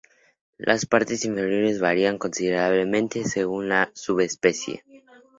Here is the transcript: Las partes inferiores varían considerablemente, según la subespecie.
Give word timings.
Las 0.57 0.87
partes 0.87 1.25
inferiores 1.25 1.79
varían 1.79 2.17
considerablemente, 2.17 3.23
según 3.25 3.69
la 3.69 3.91
subespecie. 3.93 4.83